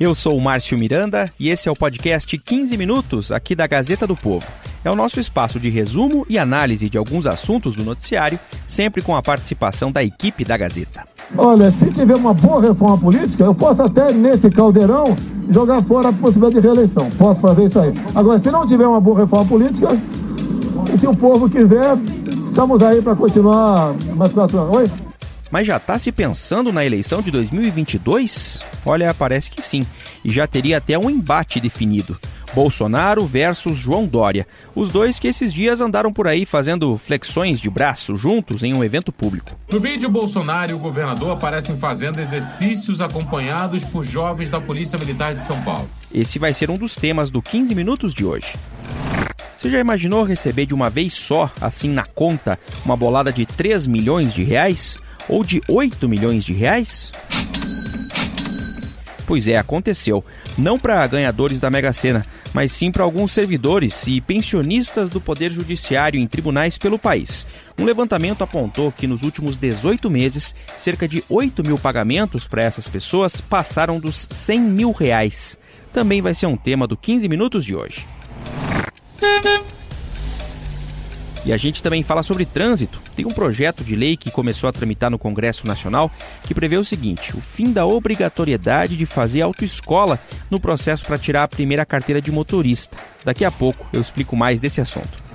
Eu 0.00 0.14
sou 0.14 0.36
o 0.36 0.40
Márcio 0.40 0.78
Miranda 0.78 1.28
e 1.40 1.48
esse 1.48 1.68
é 1.68 1.72
o 1.72 1.74
podcast 1.74 2.38
15 2.38 2.76
Minutos 2.76 3.32
aqui 3.32 3.56
da 3.56 3.66
Gazeta 3.66 4.06
do 4.06 4.14
Povo. 4.14 4.46
É 4.84 4.90
o 4.90 4.94
nosso 4.94 5.18
espaço 5.18 5.58
de 5.58 5.68
resumo 5.70 6.24
e 6.28 6.38
análise 6.38 6.88
de 6.88 6.96
alguns 6.96 7.26
assuntos 7.26 7.74
do 7.74 7.82
noticiário, 7.82 8.38
sempre 8.64 9.02
com 9.02 9.16
a 9.16 9.22
participação 9.22 9.90
da 9.90 10.04
equipe 10.04 10.44
da 10.44 10.56
Gazeta. 10.56 11.04
Olha, 11.36 11.72
se 11.72 11.86
tiver 11.86 12.14
uma 12.14 12.32
boa 12.32 12.62
reforma 12.62 12.96
política, 12.96 13.42
eu 13.42 13.52
posso 13.52 13.82
até 13.82 14.12
nesse 14.12 14.48
caldeirão 14.50 15.16
jogar 15.50 15.82
fora 15.82 16.10
a 16.10 16.12
possibilidade 16.12 16.54
de 16.54 16.60
reeleição. 16.60 17.10
Posso 17.18 17.40
fazer 17.40 17.64
isso 17.64 17.80
aí. 17.80 17.92
Agora, 18.14 18.38
se 18.38 18.52
não 18.52 18.64
tiver 18.68 18.86
uma 18.86 19.00
boa 19.00 19.18
reforma 19.18 19.46
política, 19.46 19.88
que 21.00 21.06
o 21.08 21.16
povo 21.16 21.50
quiser, 21.50 21.96
estamos 22.46 22.80
aí 22.84 23.02
para 23.02 23.16
continuar 23.16 23.96
uma 24.12 24.28
situação. 24.28 24.70
Oi? 24.70 24.88
Mas 25.50 25.66
já 25.66 25.76
está 25.76 25.98
se 25.98 26.12
pensando 26.12 26.72
na 26.72 26.86
eleição 26.86 27.20
de 27.20 27.32
2022? 27.32 28.60
Olha, 28.84 29.12
parece 29.12 29.50
que 29.50 29.62
sim. 29.62 29.86
E 30.24 30.30
já 30.30 30.46
teria 30.46 30.78
até 30.78 30.98
um 30.98 31.10
embate 31.10 31.60
definido. 31.60 32.18
Bolsonaro 32.54 33.26
versus 33.26 33.76
João 33.76 34.06
Dória. 34.06 34.46
Os 34.74 34.88
dois 34.88 35.18
que 35.18 35.28
esses 35.28 35.52
dias 35.52 35.80
andaram 35.80 36.12
por 36.12 36.26
aí 36.26 36.46
fazendo 36.46 36.96
flexões 36.96 37.60
de 37.60 37.68
braço 37.68 38.16
juntos 38.16 38.62
em 38.62 38.72
um 38.72 38.82
evento 38.82 39.12
público. 39.12 39.58
No 39.70 39.78
vídeo, 39.78 40.08
Bolsonaro 40.10 40.70
e 40.70 40.74
o 40.74 40.78
governador 40.78 41.32
aparecem 41.32 41.76
fazendo 41.76 42.20
exercícios 42.20 43.00
acompanhados 43.00 43.84
por 43.84 44.04
jovens 44.04 44.48
da 44.48 44.60
Polícia 44.60 44.98
Militar 44.98 45.34
de 45.34 45.40
São 45.40 45.60
Paulo. 45.62 45.88
Esse 46.12 46.38
vai 46.38 46.54
ser 46.54 46.70
um 46.70 46.78
dos 46.78 46.96
temas 46.96 47.30
do 47.30 47.42
15 47.42 47.74
Minutos 47.74 48.14
de 48.14 48.24
hoje. 48.24 48.54
Você 49.56 49.68
já 49.68 49.78
imaginou 49.78 50.22
receber 50.22 50.66
de 50.66 50.74
uma 50.74 50.88
vez 50.88 51.12
só, 51.12 51.50
assim 51.60 51.90
na 51.90 52.06
conta, 52.06 52.58
uma 52.84 52.96
bolada 52.96 53.32
de 53.32 53.44
3 53.44 53.86
milhões 53.86 54.32
de 54.32 54.42
reais? 54.42 54.98
ou 55.28 55.44
de 55.44 55.60
8 55.68 56.08
milhões 56.08 56.44
de 56.44 56.54
reais? 56.54 57.12
Pois 59.28 59.46
é, 59.46 59.58
aconteceu. 59.58 60.24
Não 60.56 60.78
para 60.78 61.06
ganhadores 61.06 61.60
da 61.60 61.68
Mega 61.68 61.92
Sena, 61.92 62.24
mas 62.54 62.72
sim 62.72 62.90
para 62.90 63.04
alguns 63.04 63.30
servidores 63.30 64.06
e 64.06 64.22
pensionistas 64.22 65.10
do 65.10 65.20
Poder 65.20 65.52
Judiciário 65.52 66.18
em 66.18 66.26
tribunais 66.26 66.78
pelo 66.78 66.98
país. 66.98 67.46
Um 67.78 67.84
levantamento 67.84 68.42
apontou 68.42 68.90
que 68.90 69.06
nos 69.06 69.22
últimos 69.22 69.58
18 69.58 70.08
meses, 70.08 70.54
cerca 70.78 71.06
de 71.06 71.22
8 71.28 71.62
mil 71.62 71.76
pagamentos 71.76 72.48
para 72.48 72.62
essas 72.62 72.88
pessoas 72.88 73.38
passaram 73.38 74.00
dos 74.00 74.26
100 74.30 74.60
mil 74.62 74.92
reais. 74.92 75.58
Também 75.92 76.22
vai 76.22 76.34
ser 76.34 76.46
um 76.46 76.56
tema 76.56 76.86
do 76.86 76.96
15 76.96 77.28
Minutos 77.28 77.66
de 77.66 77.76
hoje. 77.76 78.06
E 81.44 81.52
a 81.52 81.56
gente 81.56 81.82
também 81.82 82.02
fala 82.02 82.22
sobre 82.22 82.44
trânsito. 82.44 83.00
Tem 83.16 83.24
um 83.24 83.30
projeto 83.30 83.82
de 83.84 83.94
lei 83.94 84.16
que 84.16 84.30
começou 84.30 84.68
a 84.68 84.72
tramitar 84.72 85.10
no 85.10 85.18
Congresso 85.18 85.66
Nacional 85.66 86.10
que 86.44 86.54
prevê 86.54 86.76
o 86.76 86.84
seguinte: 86.84 87.36
o 87.36 87.40
fim 87.40 87.72
da 87.72 87.86
obrigatoriedade 87.86 88.96
de 88.96 89.06
fazer 89.06 89.42
autoescola 89.42 90.18
no 90.50 90.60
processo 90.60 91.04
para 91.04 91.18
tirar 91.18 91.44
a 91.44 91.48
primeira 91.48 91.86
carteira 91.86 92.20
de 92.20 92.30
motorista. 92.30 92.96
Daqui 93.24 93.44
a 93.44 93.50
pouco 93.50 93.86
eu 93.92 94.00
explico 94.00 94.36
mais 94.36 94.60
desse 94.60 94.80
assunto. 94.80 95.28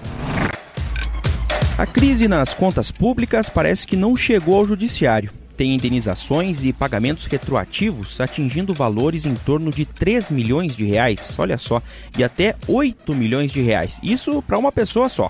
A 1.78 1.88
crise 1.88 2.28
nas 2.28 2.54
contas 2.54 2.92
públicas 2.92 3.50
parece 3.50 3.88
que 3.88 3.96
não 3.96 4.16
chegou 4.16 4.58
ao 4.58 4.66
judiciário. 4.66 5.32
Tem 5.58 5.74
indenizações 5.74 6.66
e 6.66 6.74
pagamentos 6.74 7.26
retroativos 7.26 8.20
atingindo 8.20 8.74
valores 8.74 9.26
em 9.26 9.36
torno 9.36 9.72
de 9.72 9.86
3 9.86 10.32
milhões 10.32 10.76
de 10.76 10.84
reais, 10.84 11.36
olha 11.38 11.58
só, 11.58 11.82
e 12.18 12.24
até 12.24 12.56
8 12.68 13.14
milhões 13.16 13.52
de 13.52 13.62
reais. 13.62 14.00
Isso 14.02 14.42
para 14.42 14.58
uma 14.58 14.72
pessoa 14.72 15.08
só. 15.10 15.30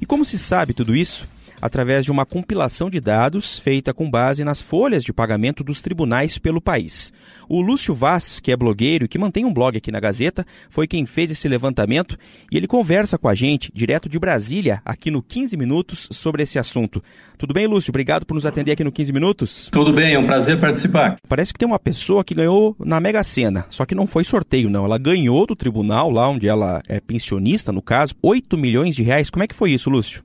E 0.00 0.06
como 0.06 0.24
se 0.24 0.38
sabe 0.38 0.74
tudo 0.74 0.94
isso? 0.94 1.26
Através 1.60 2.04
de 2.04 2.10
uma 2.10 2.26
compilação 2.26 2.90
de 2.90 3.00
dados 3.00 3.58
feita 3.58 3.94
com 3.94 4.10
base 4.10 4.44
nas 4.44 4.60
folhas 4.60 5.02
de 5.02 5.12
pagamento 5.12 5.64
dos 5.64 5.80
tribunais 5.80 6.38
pelo 6.38 6.60
país. 6.60 7.12
O 7.48 7.60
Lúcio 7.60 7.94
Vaz, 7.94 8.40
que 8.40 8.52
é 8.52 8.56
blogueiro 8.56 9.04
e 9.04 9.08
que 9.08 9.18
mantém 9.18 9.44
um 9.44 9.52
blog 9.52 9.76
aqui 9.76 9.90
na 9.90 10.00
Gazeta, 10.00 10.46
foi 10.68 10.86
quem 10.86 11.06
fez 11.06 11.30
esse 11.30 11.48
levantamento 11.48 12.16
e 12.50 12.56
ele 12.56 12.66
conversa 12.66 13.16
com 13.18 13.28
a 13.28 13.34
gente, 13.34 13.70
direto 13.74 14.08
de 14.08 14.18
Brasília, 14.18 14.80
aqui 14.84 15.10
no 15.10 15.22
15 15.22 15.56
Minutos, 15.56 16.08
sobre 16.10 16.42
esse 16.42 16.58
assunto. 16.58 17.02
Tudo 17.38 17.54
bem, 17.54 17.66
Lúcio? 17.66 17.90
Obrigado 17.90 18.26
por 18.26 18.34
nos 18.34 18.46
atender 18.46 18.72
aqui 18.72 18.84
no 18.84 18.92
15 18.92 19.12
Minutos. 19.12 19.68
Tudo 19.70 19.92
bem, 19.92 20.14
é 20.14 20.18
um 20.18 20.26
prazer 20.26 20.60
participar. 20.60 21.16
Parece 21.28 21.52
que 21.52 21.58
tem 21.58 21.68
uma 21.68 21.78
pessoa 21.78 22.24
que 22.24 22.34
ganhou 22.34 22.76
na 22.78 23.00
Mega 23.00 23.22
Sena, 23.22 23.66
só 23.70 23.84
que 23.84 23.94
não 23.94 24.06
foi 24.06 24.24
sorteio, 24.24 24.70
não. 24.70 24.84
Ela 24.84 24.98
ganhou 24.98 25.46
do 25.46 25.56
tribunal, 25.56 26.10
lá 26.10 26.28
onde 26.28 26.48
ela 26.48 26.82
é 26.88 27.00
pensionista, 27.00 27.72
no 27.72 27.82
caso, 27.82 28.14
8 28.22 28.56
milhões 28.56 28.94
de 28.94 29.02
reais. 29.02 29.30
Como 29.30 29.42
é 29.42 29.46
que 29.46 29.54
foi 29.54 29.72
isso, 29.72 29.90
Lúcio? 29.90 30.22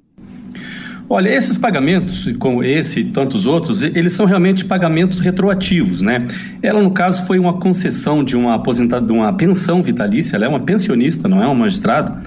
Olha, 1.12 1.28
esses 1.28 1.58
pagamentos, 1.58 2.32
como 2.38 2.64
esse 2.64 3.00
e 3.00 3.06
tantos 3.06 3.48
outros, 3.48 3.82
eles 3.82 4.14
são 4.14 4.28
realmente 4.28 4.64
pagamentos 4.64 5.20
retroativos, 5.20 6.04
né? 6.04 6.28
Ela, 6.62 6.84
no 6.84 6.92
caso, 6.92 7.26
foi 7.26 7.40
uma 7.40 7.54
concessão 7.54 8.24
de 8.24 8.38
uma 8.38 8.54
aposentada, 8.54 9.08
de 9.08 9.12
uma 9.12 9.34
pensão 9.34 9.82
vitalícia, 9.82 10.36
ela 10.36 10.46
é 10.46 10.48
uma 10.48 10.60
pensionista, 10.60 11.28
não 11.28 11.42
é 11.42 11.48
uma 11.48 11.56
magistrada. 11.56 12.22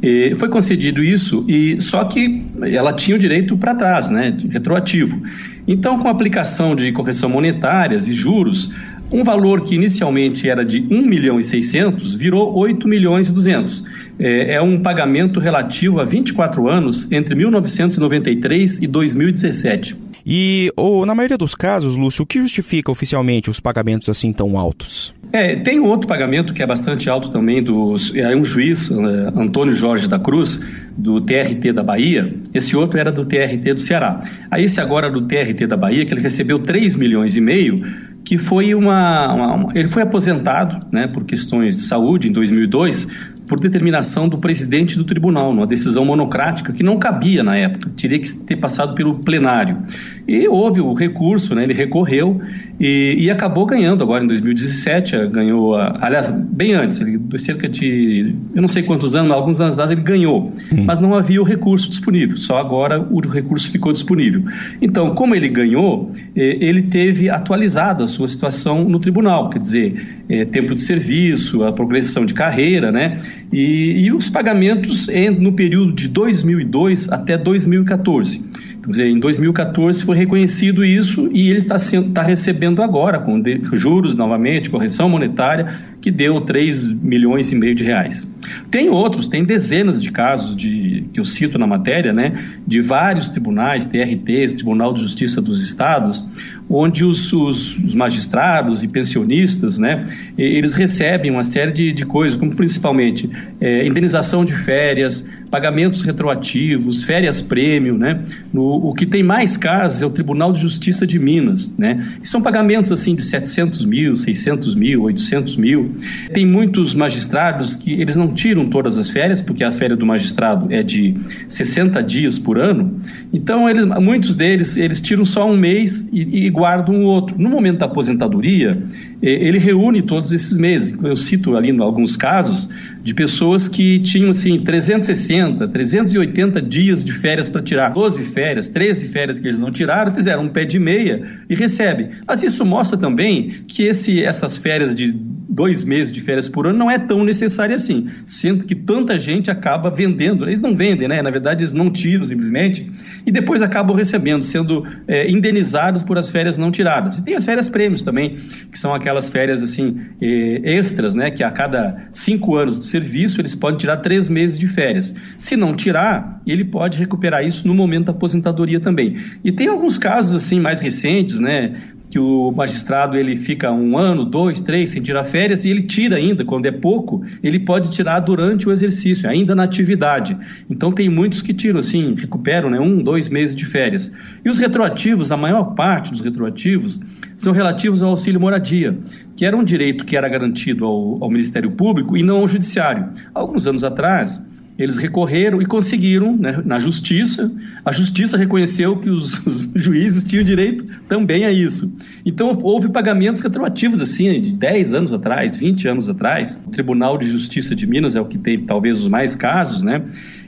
E 0.00 0.36
foi 0.36 0.48
concedido 0.48 1.02
isso, 1.02 1.44
e 1.48 1.80
só 1.80 2.04
que 2.04 2.46
ela 2.62 2.92
tinha 2.92 3.16
o 3.16 3.18
direito 3.18 3.56
para 3.56 3.74
trás, 3.74 4.08
né? 4.08 4.36
Retroativo. 4.48 5.20
Então, 5.66 5.98
com 5.98 6.06
a 6.06 6.12
aplicação 6.12 6.76
de 6.76 6.92
correção 6.92 7.28
monetárias 7.28 8.06
e 8.06 8.12
juros, 8.12 8.70
um 9.10 9.24
valor 9.24 9.62
que 9.64 9.74
inicialmente 9.74 10.48
era 10.48 10.64
de 10.64 10.86
1 10.90 11.02
milhão 11.06 11.40
e 11.40 11.44
600 11.44 12.14
virou 12.14 12.54
8 12.56 12.86
milhões 12.86 13.28
e 13.28 13.32
200. 13.32 13.82
É, 14.18 14.54
é 14.54 14.62
um 14.62 14.80
pagamento 14.80 15.40
relativo 15.40 16.00
a 16.00 16.04
24 16.04 16.68
anos 16.68 17.10
entre 17.12 17.34
1993 17.34 18.82
e 18.82 18.86
2017. 18.86 19.96
E 20.26 20.70
ou, 20.76 21.06
na 21.06 21.14
maioria 21.14 21.38
dos 21.38 21.54
casos, 21.54 21.96
Lúcio, 21.96 22.22
o 22.22 22.26
que 22.26 22.40
justifica 22.40 22.90
oficialmente 22.90 23.48
os 23.48 23.60
pagamentos 23.60 24.08
assim 24.08 24.32
tão 24.32 24.58
altos? 24.58 25.14
É, 25.32 25.56
tem 25.56 25.78
outro 25.78 26.08
pagamento 26.08 26.52
que 26.52 26.62
é 26.62 26.66
bastante 26.66 27.08
alto 27.08 27.30
também, 27.30 27.62
dos, 27.62 28.14
é 28.16 28.34
um 28.34 28.44
juiz, 28.44 28.90
é, 28.90 28.94
Antônio 29.36 29.74
Jorge 29.74 30.08
da 30.08 30.18
Cruz, 30.18 30.64
do 30.96 31.20
TRT 31.20 31.72
da 31.72 31.82
Bahia. 31.82 32.34
Esse 32.52 32.76
outro 32.76 32.98
era 32.98 33.12
do 33.12 33.24
TRT 33.24 33.74
do 33.74 33.80
Ceará. 33.80 34.20
Aí 34.50 34.64
esse 34.64 34.80
agora 34.80 35.10
do 35.10 35.22
TRT 35.22 35.66
da 35.66 35.76
Bahia, 35.76 36.04
que 36.04 36.12
ele 36.12 36.22
recebeu 36.22 36.58
3 36.58 36.96
milhões 36.96 37.36
e 37.36 37.40
meio 37.40 37.82
que 38.24 38.36
foi 38.36 38.74
uma, 38.74 39.32
uma, 39.32 39.54
uma, 39.54 39.72
ele 39.74 39.88
foi 39.88 40.02
aposentado, 40.02 40.86
né, 40.92 41.06
por 41.06 41.24
questões 41.24 41.76
de 41.76 41.82
saúde 41.82 42.28
em 42.28 42.32
2002, 42.32 43.08
por 43.48 43.58
determinação 43.58 44.28
do 44.28 44.38
presidente 44.38 44.96
do 44.96 45.04
tribunal, 45.04 45.54
numa 45.54 45.66
decisão 45.66 46.04
monocrática 46.04 46.72
que 46.72 46.82
não 46.82 46.98
cabia 46.98 47.42
na 47.42 47.56
época, 47.56 47.90
teria 47.96 48.18
que 48.18 48.30
ter 48.44 48.56
passado 48.56 48.94
pelo 48.94 49.18
plenário. 49.18 49.82
E 50.26 50.46
houve 50.46 50.80
o 50.80 50.92
recurso, 50.92 51.54
né, 51.54 51.62
ele 51.62 51.72
recorreu 51.72 52.40
e, 52.80 53.16
e 53.18 53.30
acabou 53.30 53.66
ganhando 53.66 54.04
agora 54.04 54.22
em 54.22 54.28
2017, 54.28 55.28
ganhou, 55.28 55.74
aliás, 55.74 56.30
bem 56.30 56.74
antes, 56.74 57.00
ele, 57.00 57.20
cerca 57.38 57.68
de, 57.68 58.34
eu 58.54 58.60
não 58.60 58.68
sei 58.68 58.82
quantos 58.82 59.14
anos, 59.14 59.32
alguns 59.32 59.60
anos 59.60 59.74
atrás 59.74 59.90
ele 59.90 60.02
ganhou, 60.02 60.52
hum. 60.72 60.84
mas 60.84 60.98
não 60.98 61.14
havia 61.14 61.40
o 61.40 61.44
recurso 61.44 61.88
disponível, 61.88 62.36
só 62.36 62.58
agora 62.58 63.00
o 63.00 63.20
recurso 63.20 63.70
ficou 63.70 63.92
disponível. 63.92 64.44
Então, 64.80 65.14
como 65.14 65.34
ele 65.34 65.48
ganhou, 65.48 66.12
ele 66.34 66.82
teve 66.82 67.28
atualizado 67.28 68.04
a 68.04 68.06
sua 68.06 68.28
situação 68.28 68.84
no 68.84 68.98
tribunal, 68.98 69.50
quer 69.50 69.58
dizer, 69.58 70.22
é, 70.28 70.44
tempo 70.44 70.74
de 70.74 70.82
serviço, 70.82 71.64
a 71.64 71.72
progressão 71.72 72.24
de 72.26 72.34
carreira, 72.34 72.92
né? 72.92 73.18
E, 73.52 74.04
e 74.04 74.12
os 74.12 74.28
pagamentos 74.28 75.08
no 75.38 75.52
período 75.52 75.92
de 75.92 76.08
2002 76.08 77.10
até 77.10 77.36
2014. 77.36 78.44
Dizer, 78.88 79.06
em 79.06 79.20
2014 79.20 80.02
foi 80.02 80.16
reconhecido 80.16 80.82
isso 80.82 81.28
e 81.30 81.50
ele 81.50 81.60
está 81.60 81.76
tá 82.14 82.22
recebendo 82.22 82.82
agora, 82.82 83.18
com 83.18 83.38
juros 83.74 84.14
novamente, 84.14 84.70
correção 84.70 85.10
monetária, 85.10 85.78
que 86.00 86.10
deu 86.10 86.40
3 86.40 86.92
milhões 86.92 87.52
e 87.52 87.54
meio 87.54 87.74
de 87.74 87.84
reais. 87.84 88.26
Tem 88.70 88.88
outros, 88.88 89.26
tem 89.26 89.44
dezenas 89.44 90.02
de 90.02 90.10
casos 90.10 90.56
de, 90.56 91.04
que 91.12 91.20
eu 91.20 91.24
cito 91.24 91.58
na 91.58 91.66
matéria, 91.66 92.12
né, 92.12 92.32
de 92.66 92.80
vários 92.80 93.28
tribunais, 93.28 93.86
TRTs, 93.86 94.54
Tribunal 94.54 94.92
de 94.92 95.00
Justiça 95.00 95.40
dos 95.40 95.62
Estados, 95.62 96.28
onde 96.70 97.04
os, 97.04 97.32
os, 97.32 97.78
os 97.78 97.94
magistrados 97.94 98.82
e 98.82 98.88
pensionistas, 98.88 99.78
né, 99.78 100.04
eles 100.36 100.74
recebem 100.74 101.30
uma 101.30 101.42
série 101.42 101.72
de, 101.72 101.92
de 101.92 102.04
coisas, 102.04 102.36
como 102.36 102.54
principalmente 102.54 103.30
é, 103.60 103.86
indenização 103.86 104.44
de 104.44 104.52
férias, 104.52 105.26
pagamentos 105.50 106.02
retroativos, 106.02 107.02
férias 107.02 107.40
prêmio, 107.40 107.96
né, 107.96 108.22
no, 108.52 108.62
o 108.62 108.92
que 108.92 109.06
tem 109.06 109.22
mais 109.22 109.56
casos 109.56 110.02
é 110.02 110.06
o 110.06 110.10
Tribunal 110.10 110.52
de 110.52 110.60
Justiça 110.60 111.06
de 111.06 111.18
Minas, 111.18 111.72
né, 111.78 112.16
e 112.22 112.28
são 112.28 112.42
pagamentos 112.42 112.92
assim 112.92 113.14
de 113.14 113.22
700 113.22 113.84
mil, 113.84 114.16
600 114.16 114.74
mil, 114.74 115.02
800 115.02 115.56
mil. 115.56 115.94
Tem 116.32 116.46
muitos 116.46 116.94
magistrados 116.94 117.76
que 117.76 117.92
eles 117.92 118.16
não 118.16 118.32
tiram 118.38 118.68
todas 118.68 118.96
as 118.96 119.10
férias, 119.10 119.42
porque 119.42 119.64
a 119.64 119.72
férias 119.72 119.98
do 119.98 120.06
magistrado 120.06 120.72
é 120.72 120.80
de 120.80 121.16
60 121.48 122.00
dias 122.04 122.38
por 122.38 122.56
ano, 122.56 123.00
então 123.32 123.68
eles, 123.68 123.84
muitos 123.84 124.36
deles 124.36 124.76
eles 124.76 125.00
tiram 125.00 125.24
só 125.24 125.50
um 125.50 125.56
mês 125.56 126.08
e, 126.12 126.46
e 126.46 126.50
guarda 126.50 126.92
um 126.92 127.02
outro. 127.02 127.36
No 127.36 127.50
momento 127.50 127.78
da 127.78 127.86
aposentadoria, 127.86 128.80
eh, 129.20 129.28
ele 129.48 129.58
reúne 129.58 130.02
todos 130.02 130.30
esses 130.30 130.56
meses. 130.56 130.96
Eu 131.02 131.16
cito 131.16 131.56
ali 131.56 131.76
alguns 131.80 132.16
casos 132.16 132.68
de 133.02 133.14
pessoas 133.14 133.68
que 133.68 133.98
tinham 134.00 134.30
assim 134.30 134.60
360, 134.60 135.68
380 135.68 136.60
dias 136.62 137.04
de 137.04 137.12
férias 137.12 137.48
para 137.48 137.62
tirar, 137.62 137.90
12 137.90 138.24
férias, 138.24 138.68
13 138.68 139.06
férias 139.08 139.40
que 139.40 139.46
eles 139.46 139.58
não 139.58 139.70
tiraram, 139.70 140.12
fizeram 140.12 140.44
um 140.44 140.48
pé 140.48 140.64
de 140.64 140.78
meia 140.78 141.22
e 141.48 141.54
recebem. 141.54 142.10
Mas 142.26 142.42
isso 142.42 142.64
mostra 142.64 142.98
também 142.98 143.64
que 143.66 143.84
esse, 143.84 144.22
essas 144.22 144.56
férias 144.56 144.94
de 144.94 145.14
dois 145.58 145.82
meses 145.82 146.12
de 146.12 146.20
férias 146.20 146.48
por 146.48 146.68
ano 146.68 146.78
não 146.78 146.88
é 146.88 146.98
tão 146.98 147.24
necessário 147.24 147.74
assim, 147.74 148.08
sendo 148.24 148.64
que 148.64 148.76
tanta 148.76 149.18
gente 149.18 149.50
acaba 149.50 149.90
vendendo. 149.90 150.44
Eles 150.44 150.60
não 150.60 150.72
vendem, 150.72 151.08
né? 151.08 151.20
Na 151.20 151.30
verdade, 151.30 151.62
eles 151.62 151.74
não 151.74 151.90
tiram 151.90 152.24
simplesmente 152.24 152.88
e 153.26 153.32
depois 153.32 153.60
acabam 153.60 153.96
recebendo, 153.96 154.44
sendo 154.44 154.86
é, 155.08 155.28
indenizados 155.28 156.04
por 156.04 156.16
as 156.16 156.30
férias 156.30 156.56
não 156.56 156.70
tiradas. 156.70 157.18
E 157.18 157.24
tem 157.24 157.34
as 157.34 157.44
férias 157.44 157.68
prêmios 157.68 158.02
também, 158.02 158.36
que 158.70 158.78
são 158.78 158.94
aquelas 158.94 159.28
férias 159.28 159.60
assim 159.60 159.98
é, 160.20 160.76
extras, 160.76 161.14
né? 161.14 161.30
Que 161.30 161.42
a 161.42 161.50
cada 161.50 162.08
cinco 162.12 162.54
anos 162.54 162.78
serviço 162.88 163.40
eles 163.40 163.54
podem 163.54 163.78
tirar 163.78 163.98
três 163.98 164.28
meses 164.28 164.58
de 164.58 164.66
férias. 164.66 165.14
Se 165.36 165.56
não 165.56 165.74
tirar, 165.74 166.40
ele 166.46 166.64
pode 166.64 166.98
recuperar 166.98 167.44
isso 167.44 167.66
no 167.66 167.74
momento 167.74 168.06
da 168.06 168.12
aposentadoria 168.12 168.80
também. 168.80 169.16
E 169.44 169.52
tem 169.52 169.68
alguns 169.68 169.98
casos 169.98 170.34
assim 170.34 170.60
mais 170.60 170.80
recentes, 170.80 171.38
né? 171.38 171.92
Que 172.10 172.18
o 172.18 172.50
magistrado 172.50 173.16
ele 173.16 173.36
fica 173.36 173.70
um 173.70 173.98
ano, 173.98 174.24
dois, 174.24 174.60
três 174.60 174.90
sem 174.90 175.02
tirar 175.02 175.24
férias 175.24 175.64
e 175.64 175.70
ele 175.70 175.82
tira 175.82 176.16
ainda, 176.16 176.44
quando 176.44 176.66
é 176.66 176.72
pouco, 176.72 177.22
ele 177.42 177.60
pode 177.60 177.90
tirar 177.90 178.20
durante 178.20 178.68
o 178.68 178.72
exercício, 178.72 179.28
ainda 179.28 179.54
na 179.54 179.64
atividade. 179.64 180.36
Então 180.70 180.90
tem 180.90 181.08
muitos 181.08 181.42
que 181.42 181.52
tiram 181.52 181.78
assim, 181.78 182.14
recuperam 182.16 182.70
né, 182.70 182.80
um, 182.80 183.02
dois 183.02 183.28
meses 183.28 183.54
de 183.54 183.64
férias. 183.66 184.12
E 184.44 184.48
os 184.48 184.58
retroativos, 184.58 185.30
a 185.30 185.36
maior 185.36 185.74
parte 185.74 186.10
dos 186.10 186.20
retroativos, 186.20 187.00
são 187.36 187.52
relativos 187.52 188.02
ao 188.02 188.10
auxílio 188.10 188.40
moradia, 188.40 188.98
que 189.36 189.44
era 189.44 189.56
um 189.56 189.62
direito 189.62 190.04
que 190.04 190.16
era 190.16 190.28
garantido 190.28 190.84
ao, 190.84 191.22
ao 191.22 191.30
Ministério 191.30 191.70
Público 191.72 192.16
e 192.16 192.22
não 192.22 192.38
ao 192.38 192.48
Judiciário. 192.48 193.08
Alguns 193.34 193.66
anos 193.66 193.84
atrás, 193.84 194.44
eles 194.78 194.96
recorreram 194.96 195.60
e 195.60 195.66
conseguiram 195.66 196.36
né, 196.36 196.62
na 196.64 196.78
justiça. 196.78 197.52
A 197.84 197.90
justiça 197.90 198.36
reconheceu 198.36 198.96
que 198.96 199.10
os, 199.10 199.34
os, 199.44 199.68
juízes 199.74 200.22
tinham 200.22 200.44
direito 200.44 200.86
também 201.08 201.44
a 201.44 201.50
isso. 201.50 201.92
Então, 202.24 202.56
houve 202.62 202.88
pagamentos 202.88 203.42
retroativos, 203.42 204.00
assim, 204.00 204.40
de 204.40 204.54
10 204.54 204.94
anos 204.94 205.12
atrás, 205.12 205.56
20 205.56 205.88
anos 205.88 206.08
atrás. 206.08 206.58
O 206.64 206.70
Tribunal 206.70 207.18
de 207.18 207.26
Justiça 207.26 207.74
de 207.74 207.86
Minas 207.86 208.14
é 208.14 208.20
o 208.20 208.26
que 208.26 208.38
tem 208.38 208.64
talvez 208.64 209.00
os 209.00 209.08
mais 209.08 209.34
casos, 209.34 209.82
né? 209.82 210.04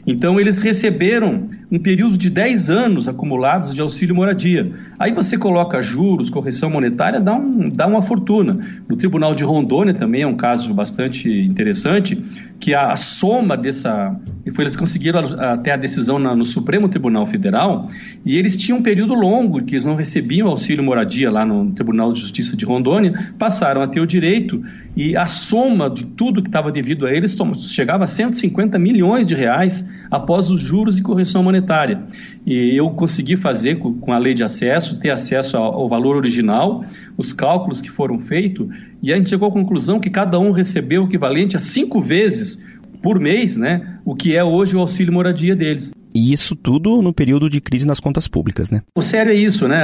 Então, 0.06 0.40
eles 0.40 0.60
receberam 0.60 1.48
um 1.70 1.78
período 1.78 2.16
de 2.16 2.30
10 2.30 2.70
anos 2.70 3.08
acumulados 3.08 3.72
de 3.72 3.80
auxílio 3.80 4.14
moradia. 4.14 4.72
Aí 4.98 5.12
você 5.12 5.38
coloca 5.38 5.80
juros, 5.80 6.28
correção 6.28 6.68
monetária, 6.68 7.20
dá, 7.20 7.34
um, 7.34 7.68
dá 7.68 7.86
uma 7.86 8.02
fortuna. 8.02 8.58
No 8.88 8.96
Tribunal 8.96 9.34
de 9.34 9.44
Rondônia 9.44 9.94
também 9.94 10.22
é 10.22 10.26
um 10.26 10.36
caso 10.36 10.74
bastante 10.74 11.30
interessante, 11.30 12.22
que 12.58 12.74
a, 12.74 12.90
a 12.90 12.96
soma 12.96 13.56
dessa. 13.56 14.14
Foi, 14.52 14.64
eles 14.64 14.76
conseguiram 14.76 15.20
até 15.38 15.72
a 15.72 15.76
decisão 15.76 16.18
na, 16.18 16.34
no 16.34 16.44
Supremo 16.44 16.88
Tribunal 16.88 17.26
Federal, 17.26 17.86
e 18.24 18.36
eles 18.36 18.56
tinham 18.56 18.78
um 18.78 18.82
período 18.82 19.14
longo 19.14 19.62
que 19.64 19.74
eles 19.74 19.84
não 19.84 19.94
recebiam 19.94 20.48
auxílio 20.48 20.82
moradia 20.82 21.30
lá 21.30 21.44
no 21.44 21.70
Tribunal 21.72 22.12
de 22.12 22.20
Justiça 22.20 22.56
de 22.56 22.64
Rondônia, 22.64 23.32
passaram 23.38 23.80
a 23.80 23.86
ter 23.86 24.00
o 24.00 24.06
direito, 24.06 24.62
e 24.96 25.16
a 25.16 25.24
soma 25.24 25.88
de 25.88 26.04
tudo 26.04 26.42
que 26.42 26.48
estava 26.48 26.72
devido 26.72 27.06
a 27.06 27.12
eles 27.12 27.36
chegava 27.68 28.04
a 28.04 28.06
150 28.06 28.78
milhões 28.78 29.26
de 29.26 29.34
reais 29.34 29.88
após 30.10 30.50
os 30.50 30.60
juros 30.60 30.98
e 30.98 31.02
correção 31.02 31.42
monetária. 31.42 32.02
E 32.46 32.76
eu 32.76 32.90
consegui 32.90 33.36
fazer, 33.36 33.76
com 33.78 34.12
a 34.12 34.18
lei 34.18 34.34
de 34.34 34.42
acesso, 34.42 34.98
ter 34.98 35.10
acesso 35.10 35.56
ao 35.56 35.88
valor 35.88 36.16
original, 36.16 36.84
os 37.16 37.32
cálculos 37.32 37.80
que 37.80 37.90
foram 37.90 38.18
feitos, 38.18 38.68
e 39.02 39.12
a 39.12 39.16
gente 39.16 39.30
chegou 39.30 39.48
à 39.48 39.52
conclusão 39.52 40.00
que 40.00 40.10
cada 40.10 40.38
um 40.38 40.50
recebeu 40.50 41.04
o 41.04 41.06
equivalente 41.06 41.56
a 41.56 41.58
cinco 41.58 42.00
vezes 42.00 42.60
por 43.02 43.18
mês, 43.18 43.56
né, 43.56 43.98
o 44.04 44.14
que 44.14 44.36
é 44.36 44.44
hoje 44.44 44.76
o 44.76 44.80
auxílio 44.80 45.12
moradia 45.12 45.56
deles. 45.56 45.92
E 46.14 46.32
isso 46.32 46.56
tudo 46.56 47.00
no 47.00 47.12
período 47.12 47.48
de 47.48 47.60
crise 47.60 47.86
nas 47.86 48.00
contas 48.00 48.26
públicas, 48.26 48.70
né? 48.70 48.82
O 48.96 49.02
sério 49.02 49.32
é 49.32 49.34
isso, 49.34 49.68
né? 49.68 49.80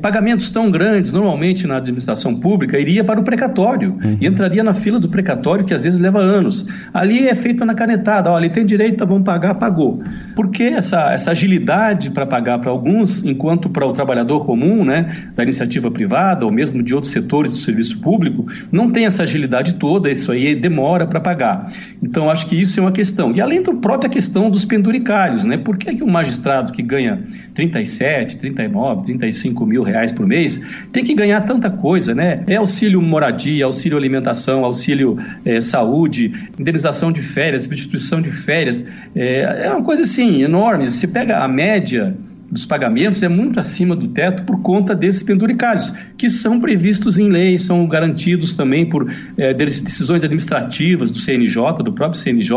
Pagamentos 0.00 0.50
tão 0.50 0.70
grandes, 0.70 1.12
normalmente 1.12 1.66
na 1.66 1.76
administração 1.76 2.34
pública, 2.34 2.78
iria 2.78 3.04
para 3.04 3.20
o 3.20 3.24
precatório 3.24 3.98
uhum. 4.02 4.18
e 4.20 4.26
entraria 4.26 4.62
na 4.64 4.72
fila 4.72 4.98
do 4.98 5.08
precatório, 5.08 5.64
que 5.64 5.74
às 5.74 5.84
vezes 5.84 5.98
leva 5.98 6.20
anos. 6.20 6.66
Ali 6.92 7.28
é 7.28 7.34
feito 7.34 7.64
na 7.64 7.74
canetada, 7.74 8.30
olha, 8.30 8.48
tem 8.48 8.64
direito, 8.64 8.98
tá, 8.98 9.04
vamos 9.04 9.24
pagar, 9.24 9.54
pagou. 9.54 10.02
Por 10.34 10.50
que 10.50 10.64
essa, 10.64 11.12
essa 11.12 11.30
agilidade 11.30 12.10
para 12.10 12.26
pagar 12.26 12.58
para 12.58 12.70
alguns, 12.70 13.24
enquanto 13.24 13.68
para 13.68 13.86
o 13.86 13.92
trabalhador 13.92 14.44
comum, 14.46 14.84
né, 14.84 15.30
da 15.34 15.42
iniciativa 15.42 15.90
privada 15.90 16.44
ou 16.44 16.50
mesmo 16.50 16.82
de 16.82 16.94
outros 16.94 17.12
setores 17.12 17.52
do 17.52 17.58
serviço 17.58 18.00
público, 18.00 18.46
não 18.72 18.90
tem 18.90 19.06
essa 19.06 19.22
agilidade 19.22 19.74
toda, 19.74 20.10
isso 20.10 20.32
aí 20.32 20.54
demora 20.54 21.06
para 21.06 21.20
pagar. 21.20 21.68
Então, 22.02 22.30
acho 22.30 22.46
que 22.46 22.60
isso 22.60 22.78
é 22.80 22.82
uma 22.82 22.92
questão. 22.92 23.32
E 23.32 23.40
além 23.40 23.62
da 23.62 23.74
própria 23.74 24.08
questão 24.08 24.50
dos 24.50 24.64
penduricários, 24.64 25.44
né? 25.44 25.56
Por 25.66 25.76
que, 25.76 25.96
que 25.96 26.04
um 26.04 26.08
magistrado 26.08 26.70
que 26.70 26.80
ganha 26.80 27.24
37, 27.52 28.38
39, 28.38 29.02
35 29.02 29.66
mil 29.66 29.82
reais 29.82 30.12
por 30.12 30.24
mês 30.24 30.60
tem 30.92 31.02
que 31.02 31.12
ganhar 31.12 31.40
tanta 31.40 31.68
coisa, 31.68 32.14
né? 32.14 32.44
É 32.46 32.54
auxílio 32.54 33.02
moradia, 33.02 33.64
auxílio 33.64 33.98
alimentação, 33.98 34.64
auxílio 34.64 35.18
é, 35.44 35.60
saúde, 35.60 36.32
indenização 36.56 37.10
de 37.10 37.20
férias, 37.20 37.64
substituição 37.64 38.22
de 38.22 38.30
férias. 38.30 38.84
É, 39.12 39.66
é 39.66 39.70
uma 39.72 39.82
coisa 39.82 40.02
assim 40.02 40.40
enorme. 40.40 40.88
Se 40.88 41.08
pega 41.08 41.38
a 41.38 41.48
média 41.48 42.16
dos 42.50 42.64
pagamentos 42.64 43.22
é 43.22 43.28
muito 43.28 43.58
acima 43.58 43.96
do 43.96 44.08
teto 44.08 44.44
por 44.44 44.60
conta 44.62 44.94
desses 44.94 45.22
penduricários, 45.22 45.92
que 46.16 46.28
são 46.28 46.60
previstos 46.60 47.18
em 47.18 47.28
lei, 47.28 47.58
são 47.58 47.86
garantidos 47.88 48.52
também 48.52 48.88
por 48.88 49.12
é, 49.36 49.52
decisões 49.52 50.22
administrativas 50.22 51.10
do 51.10 51.18
CNJ, 51.18 51.82
do 51.82 51.92
próprio 51.92 52.20
CNJ. 52.20 52.56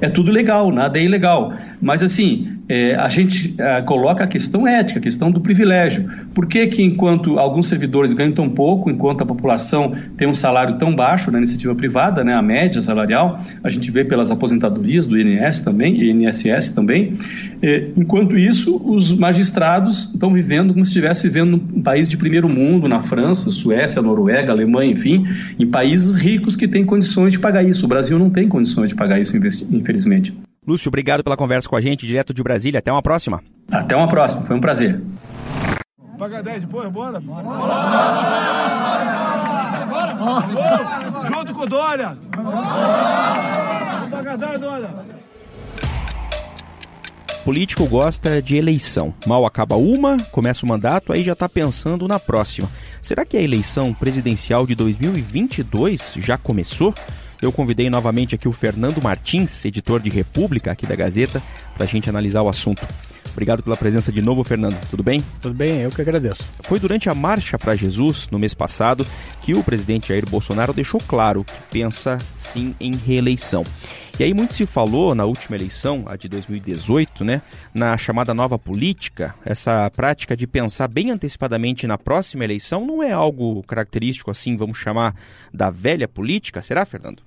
É 0.00 0.08
tudo 0.08 0.30
legal, 0.30 0.70
nada 0.70 0.98
é 0.98 1.04
ilegal. 1.04 1.52
Mas, 1.80 2.02
assim, 2.02 2.58
é, 2.74 2.94
a 2.94 3.10
gente 3.10 3.54
é, 3.58 3.82
coloca 3.82 4.24
a 4.24 4.26
questão 4.26 4.66
ética, 4.66 4.98
a 4.98 5.02
questão 5.02 5.30
do 5.30 5.42
privilégio. 5.42 6.08
Por 6.32 6.46
que, 6.46 6.66
que, 6.68 6.82
enquanto 6.82 7.38
alguns 7.38 7.66
servidores 7.66 8.14
ganham 8.14 8.32
tão 8.32 8.48
pouco, 8.48 8.90
enquanto 8.90 9.20
a 9.20 9.26
população 9.26 9.92
tem 10.16 10.26
um 10.26 10.32
salário 10.32 10.78
tão 10.78 10.96
baixo 10.96 11.30
na 11.30 11.36
iniciativa 11.36 11.74
privada, 11.74 12.24
né, 12.24 12.32
a 12.32 12.40
média 12.40 12.80
salarial, 12.80 13.38
a 13.62 13.68
gente 13.68 13.90
vê 13.90 14.06
pelas 14.06 14.30
aposentadorias 14.30 15.06
do 15.06 15.20
INS 15.20 15.60
também, 15.60 16.02
INSS 16.02 16.70
também, 16.70 17.18
é, 17.60 17.90
enquanto 17.94 18.38
isso, 18.38 18.80
os 18.82 19.12
magistrados 19.12 20.10
estão 20.14 20.32
vivendo 20.32 20.72
como 20.72 20.82
se 20.82 20.92
estivesse 20.92 21.28
vivendo 21.28 21.50
num 21.50 21.82
país 21.82 22.08
de 22.08 22.16
primeiro 22.16 22.48
mundo, 22.48 22.88
na 22.88 23.02
França, 23.02 23.50
Suécia, 23.50 24.00
Noruega, 24.00 24.50
Alemanha, 24.50 24.92
enfim, 24.92 25.26
em 25.58 25.66
países 25.66 26.14
ricos 26.14 26.56
que 26.56 26.66
têm 26.66 26.86
condições 26.86 27.34
de 27.34 27.38
pagar 27.38 27.62
isso. 27.62 27.84
O 27.84 27.88
Brasil 27.88 28.18
não 28.18 28.30
tem 28.30 28.48
condições 28.48 28.88
de 28.88 28.94
pagar 28.94 29.20
isso, 29.20 29.36
infelizmente. 29.36 30.34
Lúcio, 30.64 30.88
obrigado 30.88 31.24
pela 31.24 31.36
conversa 31.36 31.68
com 31.68 31.74
a 31.74 31.80
gente, 31.80 32.06
direto 32.06 32.32
de 32.32 32.40
Brasília. 32.40 32.78
Até 32.78 32.92
uma 32.92 33.02
próxima. 33.02 33.42
Até 33.68 33.96
uma 33.96 34.06
próxima, 34.06 34.42
foi 34.42 34.54
um 34.54 34.60
prazer. 34.60 35.02
Paga 36.16 36.40
10 36.40 36.60
depois, 36.62 36.88
bora? 36.88 37.18
bora. 37.18 37.42
Junto 41.26 41.54
com 41.54 41.62
o 41.62 41.66
Dória! 41.66 42.16
Paga 44.08 44.36
10, 44.36 44.60
Dória! 44.60 45.22
político 47.44 47.86
gosta 47.86 48.40
de 48.40 48.56
eleição. 48.56 49.12
Mal 49.26 49.44
acaba 49.44 49.76
uma, 49.76 50.16
começa 50.30 50.64
o 50.64 50.68
mandato, 50.68 51.12
aí 51.12 51.24
já 51.24 51.32
está 51.32 51.48
pensando 51.48 52.06
na 52.06 52.20
próxima. 52.20 52.70
Será 53.00 53.24
que 53.24 53.36
a 53.36 53.42
eleição 53.42 53.92
presidencial 53.92 54.64
de 54.64 54.76
2022 54.76 56.14
já 56.18 56.38
começou? 56.38 56.94
Eu 57.42 57.50
convidei 57.50 57.90
novamente 57.90 58.36
aqui 58.36 58.46
o 58.46 58.52
Fernando 58.52 59.02
Martins, 59.02 59.64
editor 59.64 59.98
de 59.98 60.08
República 60.08 60.70
aqui 60.70 60.86
da 60.86 60.94
Gazeta, 60.94 61.42
para 61.74 61.82
a 61.82 61.88
gente 61.88 62.08
analisar 62.08 62.40
o 62.42 62.48
assunto. 62.48 62.86
Obrigado 63.32 63.62
pela 63.62 63.76
presença 63.76 64.12
de 64.12 64.22
novo, 64.22 64.44
Fernando. 64.44 64.78
Tudo 64.88 65.02
bem? 65.02 65.22
Tudo 65.40 65.54
bem, 65.54 65.80
eu 65.80 65.90
que 65.90 66.00
agradeço. 66.00 66.44
Foi 66.62 66.78
durante 66.78 67.08
a 67.08 67.14
Marcha 67.14 67.58
para 67.58 67.74
Jesus, 67.74 68.28
no 68.30 68.38
mês 68.38 68.54
passado, 68.54 69.06
que 69.42 69.54
o 69.54 69.64
presidente 69.64 70.08
Jair 70.08 70.28
Bolsonaro 70.28 70.72
deixou 70.72 71.00
claro 71.00 71.44
que 71.44 71.52
pensa 71.70 72.18
sim 72.36 72.74
em 72.78 72.94
reeleição. 72.94 73.64
E 74.18 74.24
aí 74.24 74.34
muito 74.34 74.52
se 74.52 74.66
falou 74.66 75.14
na 75.14 75.24
última 75.24 75.56
eleição, 75.56 76.04
a 76.06 76.16
de 76.16 76.28
2018, 76.28 77.24
né, 77.24 77.40
na 77.72 77.96
chamada 77.96 78.34
nova 78.34 78.58
política, 78.58 79.34
essa 79.44 79.90
prática 79.90 80.36
de 80.36 80.46
pensar 80.46 80.86
bem 80.86 81.10
antecipadamente 81.10 81.86
na 81.86 81.96
próxima 81.96 82.44
eleição 82.44 82.86
não 82.86 83.02
é 83.02 83.10
algo 83.10 83.62
característico 83.62 84.30
assim, 84.30 84.56
vamos 84.56 84.76
chamar, 84.76 85.16
da 85.52 85.70
velha 85.70 86.06
política, 86.06 86.60
será, 86.60 86.84
Fernando? 86.84 87.22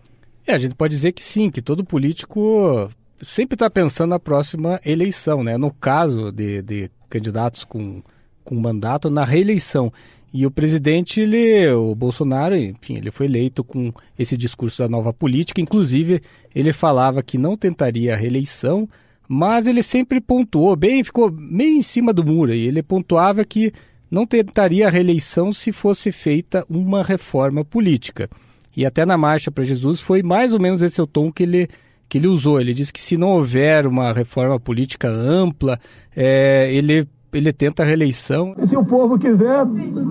É, 0.46 0.54
a 0.54 0.58
gente 0.60 0.76
pode 0.76 0.96
dizer 0.96 1.12
que 1.12 1.24
sim, 1.24 1.50
que 1.50 1.62
todo 1.62 1.84
político 1.84 2.90
sempre 3.22 3.56
está 3.56 3.70
pensando 3.70 4.10
na 4.12 4.20
próxima 4.20 4.80
eleição, 4.86 5.44
né? 5.44 5.58
No 5.58 5.72
caso 5.72 6.32
de, 6.32 6.62
de 6.62 6.92
candidatos 7.10 7.64
com, 7.64 8.02
com 8.44 8.56
mandato, 8.56 9.10
na 9.10 9.24
reeleição. 9.24 9.92
E 10.34 10.46
o 10.46 10.52
presidente, 10.52 11.22
ele, 11.22 11.72
o 11.72 11.96
Bolsonaro, 11.96 12.58
enfim, 12.58 12.98
ele 12.98 13.10
foi 13.10 13.26
eleito 13.26 13.64
com 13.64 13.94
esse 14.20 14.36
discurso 14.36 14.80
da 14.84 14.90
nova 14.90 15.14
política. 15.14 15.62
Inclusive, 15.62 16.22
ele 16.54 16.74
falava 16.74 17.24
que 17.24 17.38
não 17.38 17.56
tentaria 17.56 18.14
a 18.14 18.18
reeleição, 18.18 18.88
mas 19.30 19.66
ele 19.66 19.82
sempre 19.82 20.20
pontuou 20.20 20.76
bem, 20.76 21.04
ficou 21.04 21.32
meio 21.32 21.78
em 21.78 21.82
cima 21.82 22.12
do 22.12 22.26
muro. 22.26 22.54
E 22.54 22.68
ele 22.68 22.84
pontuava 22.84 23.46
que 23.46 23.72
não 24.12 24.26
tentaria 24.26 24.88
a 24.88 24.92
reeleição 24.92 25.54
se 25.54 25.72
fosse 25.72 26.12
feita 26.12 26.66
uma 26.70 27.02
reforma 27.02 27.64
política. 27.64 28.30
E 28.76 28.86
até 28.86 29.06
na 29.06 29.18
Marcha 29.18 29.50
para 29.50 29.64
Jesus 29.64 30.02
foi 30.02 30.22
mais 30.22 30.54
ou 30.54 30.60
menos 30.60 30.82
esse 30.82 31.02
o 31.02 31.08
tom 31.08 31.32
que 31.32 31.44
ele, 31.44 31.70
que 32.08 32.18
ele 32.18 32.28
usou. 32.28 32.60
Ele 32.60 32.74
disse 32.74 32.94
que 32.94 33.02
se 33.02 33.18
não 33.18 33.30
houver 33.30 33.86
uma 33.88 34.14
reforma 34.14 34.60
política 34.60 35.10
ampla, 35.10 35.80
é, 36.16 36.72
ele 36.74 37.08
ele 37.38 37.52
tenta 37.52 37.84
a 37.84 37.86
reeleição. 37.86 38.56
E 38.64 38.68
se 38.68 38.78
o 38.78 38.86
povo 38.86 39.20
quiser, 39.20 39.66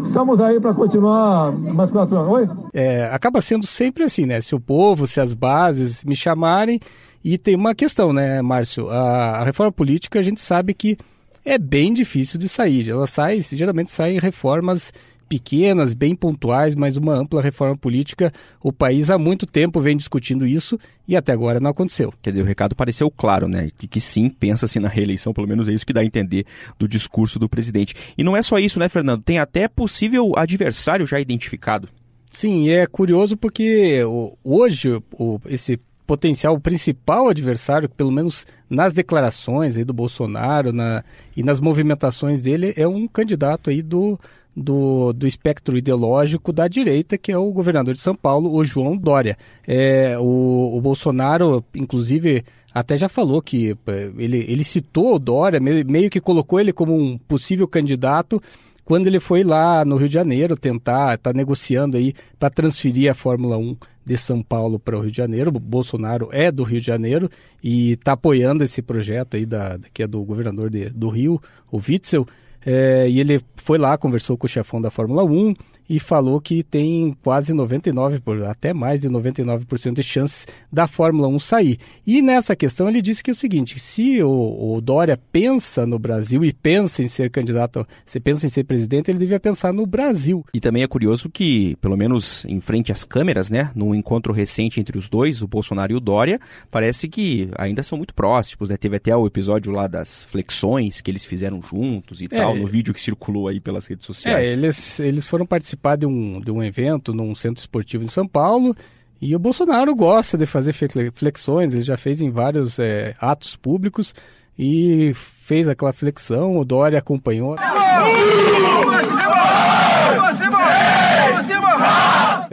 estamos 0.04 0.38
aí 0.40 0.60
para 0.60 0.74
continuar 0.74 1.52
mais 1.52 1.90
quatro 1.90 2.18
anos. 2.18 2.30
Oi? 2.30 2.48
É, 2.74 3.06
acaba 3.06 3.40
sendo 3.40 3.66
sempre 3.66 4.04
assim, 4.04 4.26
né? 4.26 4.42
Se 4.42 4.54
o 4.54 4.60
povo, 4.60 5.06
se 5.06 5.20
as 5.20 5.32
bases 5.32 6.04
me 6.04 6.14
chamarem. 6.14 6.78
E 7.24 7.38
tem 7.38 7.56
uma 7.56 7.74
questão, 7.74 8.12
né, 8.12 8.42
Márcio? 8.42 8.90
A, 8.90 9.38
a 9.38 9.44
reforma 9.44 9.72
política 9.72 10.18
a 10.18 10.22
gente 10.22 10.42
sabe 10.42 10.74
que 10.74 10.98
é 11.44 11.56
bem 11.56 11.94
difícil 11.94 12.38
de 12.38 12.48
sair. 12.48 12.90
Ela 12.90 13.06
sai, 13.06 13.40
geralmente 13.40 13.90
saem 13.90 14.18
reformas 14.18 14.92
pequenas, 15.34 15.94
bem 15.94 16.14
pontuais, 16.14 16.76
mas 16.76 16.96
uma 16.96 17.12
ampla 17.12 17.42
reforma 17.42 17.76
política. 17.76 18.32
O 18.62 18.72
país 18.72 19.10
há 19.10 19.18
muito 19.18 19.46
tempo 19.46 19.80
vem 19.80 19.96
discutindo 19.96 20.46
isso 20.46 20.78
e 21.08 21.16
até 21.16 21.32
agora 21.32 21.58
não 21.58 21.72
aconteceu. 21.72 22.14
Quer 22.22 22.30
dizer, 22.30 22.42
o 22.42 22.44
recado 22.44 22.76
pareceu 22.76 23.10
claro, 23.10 23.48
né? 23.48 23.68
Que, 23.76 23.88
que 23.88 24.00
sim, 24.00 24.28
pensa-se 24.28 24.78
na 24.78 24.88
reeleição, 24.88 25.34
pelo 25.34 25.48
menos 25.48 25.68
é 25.68 25.72
isso 25.72 25.84
que 25.84 25.92
dá 25.92 26.02
a 26.02 26.04
entender 26.04 26.46
do 26.78 26.86
discurso 26.86 27.36
do 27.36 27.48
presidente. 27.48 27.96
E 28.16 28.22
não 28.22 28.36
é 28.36 28.42
só 28.42 28.60
isso, 28.60 28.78
né, 28.78 28.88
Fernando? 28.88 29.22
Tem 29.24 29.40
até 29.40 29.66
possível 29.66 30.32
adversário 30.36 31.04
já 31.04 31.18
identificado. 31.18 31.88
Sim, 32.30 32.68
é 32.68 32.86
curioso 32.86 33.36
porque 33.36 34.02
hoje 34.44 35.02
esse 35.46 35.80
potencial, 36.06 36.58
principal 36.60 37.28
adversário, 37.28 37.88
pelo 37.88 38.12
menos 38.12 38.46
nas 38.68 38.92
declarações 38.92 39.76
aí 39.76 39.84
do 39.84 39.92
Bolsonaro 39.92 40.72
na, 40.72 41.04
e 41.36 41.42
nas 41.42 41.60
movimentações 41.60 42.40
dele, 42.40 42.74
é 42.76 42.86
um 42.86 43.06
candidato 43.06 43.70
aí 43.70 43.82
do 43.82 44.18
do, 44.56 45.12
do 45.12 45.26
espectro 45.26 45.76
ideológico 45.76 46.52
da 46.52 46.68
direita, 46.68 47.18
que 47.18 47.32
é 47.32 47.38
o 47.38 47.50
governador 47.52 47.94
de 47.94 48.00
São 48.00 48.14
Paulo, 48.14 48.54
o 48.54 48.64
João 48.64 48.96
Dória. 48.96 49.36
É, 49.66 50.16
o, 50.18 50.76
o 50.76 50.80
Bolsonaro, 50.80 51.64
inclusive, 51.74 52.44
até 52.72 52.96
já 52.96 53.08
falou 53.08 53.42
que 53.42 53.76
é, 53.86 54.10
ele, 54.16 54.44
ele 54.48 54.62
citou 54.62 55.16
o 55.16 55.18
Dória, 55.18 55.58
meio 55.58 56.08
que 56.10 56.20
colocou 56.20 56.60
ele 56.60 56.72
como 56.72 56.94
um 56.96 57.18
possível 57.18 57.66
candidato 57.66 58.40
quando 58.84 59.06
ele 59.06 59.18
foi 59.18 59.42
lá 59.42 59.84
no 59.84 59.96
Rio 59.96 60.08
de 60.08 60.14
Janeiro 60.14 60.56
tentar, 60.56 61.16
tá 61.18 61.32
negociando 61.32 61.96
aí 61.96 62.14
para 62.38 62.50
transferir 62.50 63.10
a 63.10 63.14
Fórmula 63.14 63.56
1 63.56 63.76
de 64.04 64.16
São 64.16 64.42
Paulo 64.42 64.78
para 64.78 64.96
o 64.96 65.00
Rio 65.00 65.10
de 65.10 65.16
Janeiro. 65.16 65.50
O 65.50 65.58
Bolsonaro 65.58 66.28
é 66.30 66.52
do 66.52 66.62
Rio 66.62 66.80
de 66.80 66.86
Janeiro 66.86 67.30
e 67.62 67.92
está 67.92 68.12
apoiando 68.12 68.62
esse 68.62 68.82
projeto 68.82 69.36
aí 69.36 69.46
da, 69.46 69.78
que 69.92 70.02
é 70.02 70.06
do 70.06 70.22
governador 70.22 70.68
de, 70.68 70.90
do 70.90 71.08
Rio, 71.08 71.40
o 71.70 71.78
Witzel. 71.78 72.26
É, 72.66 73.08
e 73.08 73.20
ele 73.20 73.40
foi 73.56 73.78
lá, 73.78 73.96
conversou 73.96 74.36
com 74.36 74.46
o 74.46 74.48
chefão 74.48 74.80
da 74.80 74.90
Fórmula 74.90 75.24
1 75.24 75.54
e 75.88 76.00
falou 76.00 76.40
que 76.40 76.62
tem 76.62 77.16
quase 77.22 77.52
99, 77.52 78.20
até 78.48 78.72
mais 78.72 79.00
de 79.00 79.08
99% 79.08 79.94
de 79.94 80.02
chances 80.02 80.46
da 80.72 80.86
Fórmula 80.86 81.28
1 81.28 81.38
sair. 81.38 81.78
E 82.06 82.22
nessa 82.22 82.56
questão 82.56 82.88
ele 82.88 83.02
disse 83.02 83.22
que 83.22 83.30
é 83.30 83.32
o 83.32 83.36
seguinte, 83.36 83.78
se 83.78 84.22
o, 84.22 84.74
o, 84.74 84.80
Dória 84.80 85.18
pensa 85.32 85.86
no 85.86 85.98
Brasil 85.98 86.44
e 86.44 86.52
pensa 86.52 87.02
em 87.02 87.08
ser 87.08 87.30
candidato, 87.30 87.86
se 88.06 88.18
pensa 88.20 88.46
em 88.46 88.48
ser 88.48 88.64
presidente, 88.64 89.10
ele 89.10 89.18
devia 89.18 89.40
pensar 89.40 89.72
no 89.72 89.86
Brasil. 89.86 90.44
E 90.52 90.60
também 90.60 90.82
é 90.82 90.86
curioso 90.86 91.28
que, 91.28 91.76
pelo 91.76 91.96
menos 91.96 92.44
em 92.46 92.60
frente 92.60 92.92
às 92.92 93.04
câmeras, 93.04 93.50
né, 93.50 93.70
num 93.74 93.94
encontro 93.94 94.32
recente 94.32 94.80
entre 94.80 94.98
os 94.98 95.08
dois, 95.08 95.42
o 95.42 95.48
Bolsonaro 95.48 95.92
e 95.92 95.96
o 95.96 96.00
Dória, 96.00 96.40
parece 96.70 97.08
que 97.08 97.48
ainda 97.56 97.82
são 97.82 97.98
muito 97.98 98.14
próximos, 98.14 98.68
né? 98.68 98.76
Teve 98.76 98.96
até 98.96 99.16
o 99.16 99.26
episódio 99.26 99.72
lá 99.72 99.86
das 99.86 100.24
flexões 100.24 101.00
que 101.00 101.10
eles 101.10 101.24
fizeram 101.24 101.60
juntos 101.62 102.20
e 102.20 102.24
é, 102.24 102.36
tal, 102.36 102.56
no 102.56 102.66
vídeo 102.66 102.92
que 102.92 103.00
circulou 103.00 103.48
aí 103.48 103.60
pelas 103.60 103.86
redes 103.86 104.06
sociais. 104.06 104.48
É, 104.48 104.52
eles, 104.52 105.00
eles 105.00 105.26
foram 105.26 105.46
participar 105.46 105.73
participar 105.76 105.96
de 105.96 106.06
um, 106.06 106.40
de 106.40 106.50
um 106.50 106.62
evento 106.62 107.12
num 107.12 107.34
centro 107.34 107.60
esportivo 107.60 108.04
em 108.04 108.08
São 108.08 108.26
Paulo. 108.26 108.76
E 109.20 109.34
o 109.34 109.38
Bolsonaro 109.38 109.94
gosta 109.94 110.36
de 110.36 110.46
fazer 110.46 110.74
flexões, 111.12 111.72
ele 111.72 111.82
já 111.82 111.96
fez 111.96 112.20
em 112.20 112.30
vários 112.30 112.78
é, 112.78 113.14
atos 113.18 113.56
públicos 113.56 114.14
e 114.58 115.12
fez 115.14 115.66
aquela 115.66 115.92
flexão, 115.92 116.58
o 116.58 116.64
Dória 116.64 116.98
acompanhou. 116.98 117.56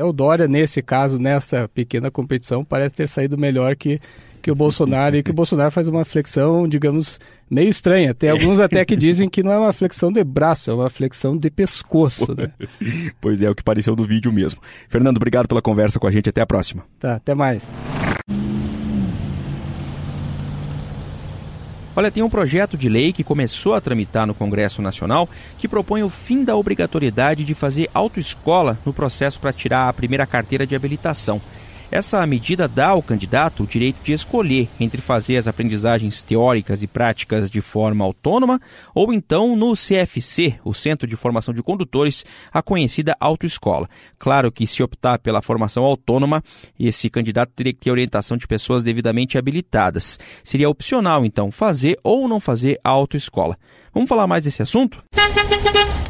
É 0.01 0.03
o 0.03 0.11
Dória, 0.11 0.47
nesse 0.47 0.81
caso, 0.81 1.19
nessa 1.19 1.69
pequena 1.69 2.09
competição, 2.09 2.65
parece 2.65 2.95
ter 2.95 3.07
saído 3.07 3.37
melhor 3.37 3.75
que 3.75 3.99
que 4.41 4.49
o 4.49 4.55
Bolsonaro 4.55 5.15
e 5.15 5.21
que 5.21 5.29
o 5.29 5.33
Bolsonaro 5.35 5.69
faz 5.69 5.87
uma 5.87 6.03
flexão, 6.03 6.67
digamos, 6.67 7.19
meio 7.47 7.69
estranha. 7.69 8.11
Tem 8.11 8.27
alguns 8.27 8.59
até 8.59 8.83
que 8.83 8.97
dizem 8.97 9.29
que 9.29 9.43
não 9.43 9.51
é 9.51 9.59
uma 9.59 9.71
flexão 9.71 10.11
de 10.11 10.23
braço, 10.23 10.71
é 10.71 10.73
uma 10.73 10.89
flexão 10.89 11.37
de 11.37 11.51
pescoço, 11.51 12.33
né? 12.35 12.51
pois 13.21 13.43
é, 13.43 13.49
o 13.51 13.53
que 13.53 13.61
pareceu 13.61 13.95
do 13.95 14.03
vídeo 14.03 14.31
mesmo. 14.31 14.59
Fernando, 14.89 15.17
obrigado 15.17 15.47
pela 15.47 15.61
conversa 15.61 15.99
com 15.99 16.07
a 16.07 16.11
gente. 16.11 16.27
Até 16.27 16.41
a 16.41 16.47
próxima. 16.47 16.83
Tá, 16.99 17.17
até 17.17 17.35
mais. 17.35 17.69
Olha, 21.93 22.09
tem 22.09 22.23
um 22.23 22.29
projeto 22.29 22.77
de 22.77 22.87
lei 22.87 23.11
que 23.11 23.23
começou 23.23 23.73
a 23.73 23.81
tramitar 23.81 24.25
no 24.25 24.33
Congresso 24.33 24.81
Nacional 24.81 25.27
que 25.57 25.67
propõe 25.67 26.03
o 26.03 26.09
fim 26.09 26.41
da 26.43 26.55
obrigatoriedade 26.55 27.43
de 27.43 27.53
fazer 27.53 27.89
autoescola 27.93 28.77
no 28.85 28.93
processo 28.93 29.39
para 29.39 29.51
tirar 29.51 29.89
a 29.89 29.93
primeira 29.93 30.25
carteira 30.25 30.65
de 30.65 30.73
habilitação. 30.73 31.41
Essa 31.91 32.25
medida 32.25 32.69
dá 32.69 32.87
ao 32.87 33.03
candidato 33.03 33.63
o 33.63 33.67
direito 33.67 34.01
de 34.01 34.13
escolher 34.13 34.69
entre 34.79 35.01
fazer 35.01 35.35
as 35.35 35.45
aprendizagens 35.45 36.21
teóricas 36.21 36.81
e 36.81 36.87
práticas 36.87 37.51
de 37.51 37.59
forma 37.59 38.05
autônoma 38.05 38.61
ou 38.95 39.11
então 39.11 39.57
no 39.57 39.73
CFC, 39.73 40.55
o 40.63 40.73
Centro 40.73 41.05
de 41.05 41.17
Formação 41.17 41.53
de 41.53 41.61
Condutores, 41.61 42.23
a 42.49 42.61
conhecida 42.61 43.13
autoescola. 43.19 43.89
Claro 44.17 44.49
que 44.53 44.65
se 44.65 44.81
optar 44.81 45.19
pela 45.19 45.41
formação 45.41 45.83
autônoma, 45.83 46.41
esse 46.79 47.09
candidato 47.09 47.51
teria 47.53 47.73
que 47.73 47.81
ter 47.81 47.91
orientação 47.91 48.37
de 48.37 48.47
pessoas 48.47 48.85
devidamente 48.85 49.37
habilitadas. 49.37 50.17
Seria 50.45 50.69
opcional 50.69 51.25
então 51.25 51.51
fazer 51.51 51.99
ou 52.01 52.25
não 52.25 52.39
fazer 52.39 52.79
a 52.85 52.89
autoescola. 52.89 53.57
Vamos 53.93 54.07
falar 54.07 54.27
mais 54.27 54.45
desse 54.45 54.61
assunto? 54.61 55.03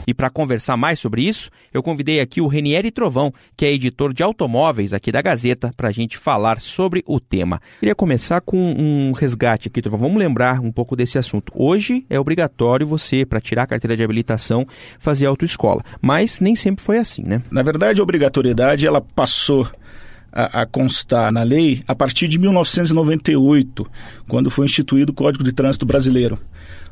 E 0.07 0.13
para 0.13 0.29
conversar 0.29 0.77
mais 0.77 0.99
sobre 0.99 1.23
isso, 1.23 1.49
eu 1.73 1.83
convidei 1.83 2.19
aqui 2.19 2.41
o 2.41 2.47
Renieri 2.47 2.91
Trovão, 2.91 3.33
que 3.55 3.65
é 3.65 3.71
editor 3.71 4.13
de 4.13 4.23
automóveis 4.23 4.93
aqui 4.93 5.11
da 5.11 5.21
Gazeta, 5.21 5.73
para 5.75 5.89
a 5.89 5.91
gente 5.91 6.17
falar 6.17 6.59
sobre 6.59 7.03
o 7.05 7.19
tema. 7.19 7.61
Queria 7.79 7.95
começar 7.95 8.41
com 8.41 8.57
um 8.57 9.11
resgate 9.11 9.67
aqui, 9.67 9.81
Trovão. 9.81 9.99
Vamos 9.99 10.17
lembrar 10.17 10.59
um 10.59 10.71
pouco 10.71 10.95
desse 10.95 11.17
assunto. 11.17 11.51
Hoje 11.55 12.05
é 12.09 12.19
obrigatório 12.19 12.87
você, 12.87 13.25
para 13.25 13.39
tirar 13.39 13.63
a 13.63 13.67
carteira 13.67 13.95
de 13.95 14.03
habilitação, 14.03 14.67
fazer 14.99 15.25
autoescola. 15.25 15.83
Mas 16.01 16.39
nem 16.39 16.55
sempre 16.55 16.83
foi 16.83 16.97
assim, 16.97 17.23
né? 17.23 17.41
Na 17.51 17.63
verdade, 17.63 17.99
a 17.99 18.03
obrigatoriedade 18.03 18.85
ela 18.85 19.01
passou 19.01 19.69
a, 20.31 20.61
a, 20.61 20.65
constar 20.65 21.31
na 21.31 21.43
lei 21.43 21.81
a 21.87 21.93
partir 21.93 22.27
de 22.27 22.39
1998, 22.39 23.85
quando 24.27 24.49
foi 24.49 24.65
instituído 24.65 25.11
o 25.11 25.15
Código 25.15 25.43
de 25.43 25.51
Trânsito 25.51 25.85
Brasileiro. 25.85 26.39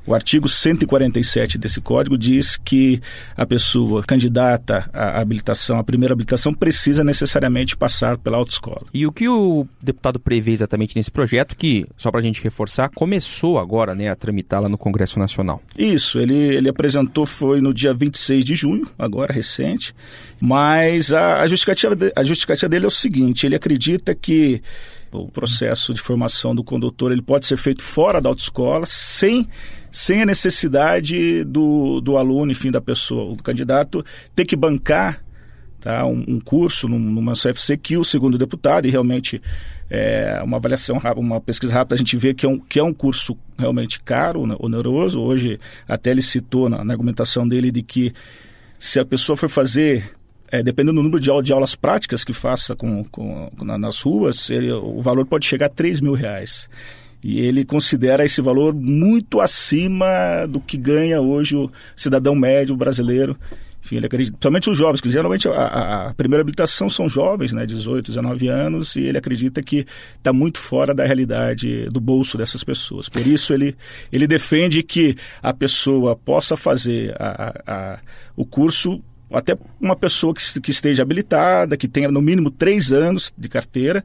O 0.09 0.15
artigo 0.15 0.49
147 0.49 1.59
desse 1.59 1.79
código 1.79 2.17
diz 2.17 2.57
que 2.57 2.99
a 3.37 3.45
pessoa 3.45 4.01
candidata 4.01 4.89
à 4.91 5.21
habilitação, 5.21 5.77
à 5.77 5.83
primeira 5.83 6.13
habilitação, 6.13 6.51
precisa 6.51 7.03
necessariamente 7.03 7.77
passar 7.77 8.17
pela 8.17 8.35
autoescola. 8.35 8.79
E 8.91 9.05
o 9.05 9.11
que 9.11 9.29
o 9.29 9.67
deputado 9.79 10.19
prevê 10.19 10.51
exatamente 10.51 10.95
nesse 10.95 11.11
projeto, 11.11 11.55
que, 11.55 11.85
só 11.95 12.09
para 12.09 12.21
a 12.21 12.23
gente 12.23 12.41
reforçar, 12.41 12.89
começou 12.89 13.59
agora 13.59 13.93
né, 13.93 14.09
a 14.09 14.15
tramitar 14.15 14.63
lá 14.63 14.67
no 14.67 14.79
Congresso 14.79 15.19
Nacional? 15.19 15.61
Isso, 15.77 16.17
ele, 16.17 16.55
ele 16.55 16.69
apresentou, 16.69 17.23
foi 17.23 17.61
no 17.61 17.71
dia 17.71 17.93
26 17.93 18.43
de 18.43 18.55
junho, 18.55 18.87
agora 18.97 19.31
recente, 19.31 19.93
mas 20.41 21.13
a, 21.13 21.41
a, 21.41 21.45
justificativa, 21.45 21.95
de, 21.95 22.11
a 22.15 22.23
justificativa 22.23 22.67
dele 22.67 22.85
é 22.85 22.87
o 22.87 22.91
seguinte, 22.91 23.45
ele 23.45 23.55
acredita 23.55 24.15
que 24.15 24.59
O 25.11 25.27
processo 25.27 25.93
de 25.93 26.01
formação 26.01 26.53
do 26.53 26.63
condutor 26.63 27.11
ele 27.11 27.21
pode 27.21 27.47
ser 27.47 27.57
feito 27.57 27.81
fora 27.81 28.21
da 28.21 28.29
autoescola, 28.29 28.85
sem, 28.85 29.47
sem 29.91 30.21
a 30.21 30.25
necessidade 30.25 31.43
do, 31.43 31.99
do 31.99 32.17
aluno, 32.17 32.51
enfim, 32.51 32.69
da 32.69 32.79
pessoa, 32.79 33.35
do 33.35 33.41
candidato, 33.41 34.05
ter 34.35 34.45
que 34.45 34.55
bancar 34.55 35.23
tá, 35.79 36.05
um, 36.05 36.23
um 36.27 36.39
curso 36.39 36.87
numa 36.87 37.33
CFC 37.33 37.77
que 37.77 37.97
o 37.97 38.03
segundo 38.03 38.37
deputado, 38.37 38.87
e 38.87 38.91
realmente 38.91 39.41
é, 39.89 40.39
uma 40.43 40.57
avaliação, 40.57 41.01
uma 41.15 41.41
pesquisa 41.41 41.73
rápida, 41.73 41.95
a 41.95 41.97
gente 41.97 42.15
vê 42.15 42.33
que 42.33 42.45
é 42.45 42.49
um, 42.49 42.59
que 42.59 42.79
é 42.79 42.83
um 42.83 42.93
curso 42.93 43.35
realmente 43.57 43.99
caro, 44.01 44.45
né, 44.45 44.55
oneroso. 44.59 45.19
Hoje, 45.19 45.59
até 45.87 46.11
ele 46.11 46.21
citou 46.21 46.69
na, 46.69 46.83
na 46.83 46.93
argumentação 46.93 47.47
dele 47.47 47.71
de 47.71 47.81
que 47.81 48.13
se 48.77 48.99
a 48.99 49.05
pessoa 49.05 49.35
for 49.35 49.49
fazer 49.49 50.18
é, 50.51 50.63
dependendo 50.63 50.95
do 50.95 51.03
número 51.03 51.19
de, 51.19 51.29
de, 51.43 51.53
aulas 51.53 51.75
práticas 51.75 52.23
que 52.23 52.33
faça 52.33 52.75
com, 52.75 53.03
com 53.05 53.49
na, 53.61 53.77
nas 53.77 54.01
ruas, 54.01 54.49
ele, 54.49 54.71
o 54.71 55.01
valor 55.01 55.25
pode 55.25 55.45
chegar 55.45 55.67
a 55.67 55.69
3 55.69 56.01
mil 56.01 56.13
reais. 56.13 56.69
E 57.23 57.39
ele 57.41 57.65
considera 57.65 58.23
esse 58.23 58.41
valor 58.41 58.73
muito 58.73 59.41
acima 59.41 60.07
do 60.47 60.59
que 60.59 60.77
ganha 60.77 61.19
hoje 61.19 61.55
o 61.55 61.69
cidadão 61.95 62.33
médio 62.33 62.75
brasileiro. 62.77 63.37
Enfim, 63.83 63.97
ele 63.97 64.05
acredita, 64.05 64.31
principalmente 64.33 64.69
os 64.69 64.77
jovens, 64.77 65.01
que 65.01 65.09
geralmente 65.09 65.47
a, 65.47 66.07
a, 66.07 66.13
primeira 66.13 66.41
habilitação 66.41 66.89
são 66.89 67.07
jovens, 67.07 67.53
né, 67.53 67.65
18, 67.65 68.11
19 68.11 68.47
anos, 68.47 68.95
e 68.95 69.01
ele 69.01 69.17
acredita 69.17 69.61
que 69.61 69.85
está 70.17 70.33
muito 70.33 70.59
fora 70.59 70.93
da 70.93 71.05
realidade 71.05 71.87
do 71.89 71.99
bolso 71.99 72.37
dessas 72.37 72.63
pessoas. 72.63 73.07
Por 73.07 73.25
isso 73.25 73.53
ele, 73.53 73.75
ele 74.11 74.27
defende 74.27 74.83
que 74.83 75.15
a 75.41 75.53
pessoa 75.53 76.15
possa 76.15 76.57
fazer 76.57 77.15
a, 77.19 77.53
a, 77.65 77.99
o 78.35 78.45
curso 78.45 79.01
até 79.31 79.57
uma 79.79 79.95
pessoa 79.95 80.33
que, 80.33 80.59
que 80.59 80.71
esteja 80.71 81.03
habilitada, 81.03 81.77
que 81.77 81.87
tenha 81.87 82.09
no 82.09 82.21
mínimo 82.21 82.49
três 82.49 82.91
anos 82.91 83.33
de 83.37 83.49
carteira. 83.49 84.03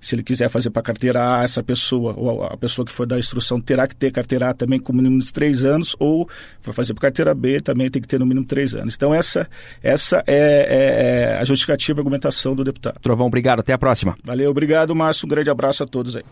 Se 0.00 0.16
ele 0.16 0.24
quiser 0.24 0.48
fazer 0.48 0.68
para 0.70 0.82
carteira 0.82 1.38
A, 1.38 1.44
essa 1.44 1.62
pessoa, 1.62 2.12
ou 2.16 2.42
a 2.42 2.56
pessoa 2.56 2.84
que 2.84 2.92
for 2.92 3.06
dar 3.06 3.20
instrução, 3.20 3.60
terá 3.60 3.86
que 3.86 3.94
ter 3.94 4.10
carteira 4.10 4.50
A 4.50 4.54
também 4.54 4.80
com 4.80 4.92
mínimo 4.92 5.20
de 5.20 5.32
três 5.32 5.64
anos, 5.64 5.94
ou 5.96 6.28
for 6.60 6.74
fazer 6.74 6.92
para 6.92 7.02
carteira 7.02 7.32
B, 7.32 7.60
também 7.60 7.88
tem 7.88 8.02
que 8.02 8.08
ter 8.08 8.18
no 8.18 8.26
mínimo 8.26 8.44
três 8.44 8.74
anos. 8.74 8.96
Então, 8.96 9.14
essa, 9.14 9.48
essa 9.80 10.24
é, 10.26 10.34
é, 10.34 11.34
é 11.34 11.38
a 11.38 11.44
justificativa 11.44 12.00
e 12.00 12.00
argumentação 12.00 12.56
do 12.56 12.64
deputado. 12.64 12.98
Trovão, 13.00 13.28
obrigado. 13.28 13.60
Até 13.60 13.72
a 13.72 13.78
próxima. 13.78 14.16
Valeu, 14.24 14.50
obrigado, 14.50 14.92
Márcio. 14.92 15.26
Um 15.26 15.28
grande 15.28 15.50
abraço 15.50 15.84
a 15.84 15.86
todos 15.86 16.16
aí. 16.16 16.24